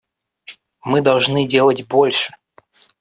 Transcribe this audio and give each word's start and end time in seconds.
Мы 0.83 1.01
должны 1.01 1.45
делать 1.47 1.87
больше. 1.87 2.33